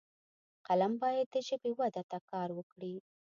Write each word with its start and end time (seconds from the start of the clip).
فلم 0.65 0.93
باید 1.01 1.27
د 1.33 1.35
ژبې 1.47 1.71
وده 1.79 2.03
ته 2.11 2.17
کار 2.31 2.49
وکړي 2.53 2.95